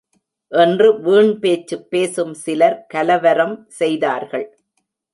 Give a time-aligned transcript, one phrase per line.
[0.51, 4.47] என்று வீண்பேச்சு பேசும் சிலர் கலவரம் செய்தார்கள்.